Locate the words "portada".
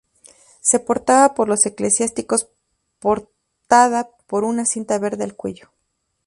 2.97-4.09